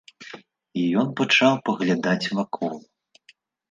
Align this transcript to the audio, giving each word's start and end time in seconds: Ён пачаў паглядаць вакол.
Ён 1.03 1.13
пачаў 1.21 1.53
паглядаць 1.71 2.21
вакол. 2.43 2.73